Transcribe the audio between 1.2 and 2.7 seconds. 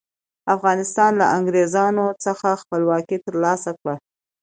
له انګریزانو څخه